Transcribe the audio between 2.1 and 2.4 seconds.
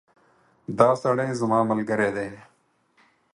دی